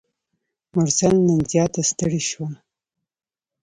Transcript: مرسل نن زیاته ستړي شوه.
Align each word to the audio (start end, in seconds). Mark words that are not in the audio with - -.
مرسل 0.75 1.13
نن 1.27 1.39
زیاته 1.51 1.81
ستړي 1.89 2.21
شوه. 2.29 2.49